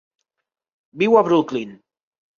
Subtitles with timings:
[1.03, 1.77] Viu a Brooklyn.